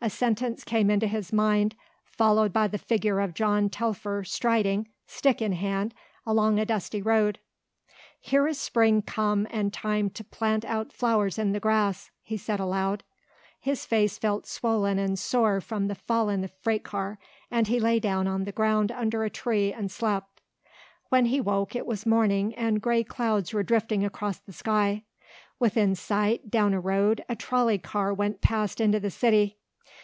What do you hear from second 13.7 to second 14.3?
face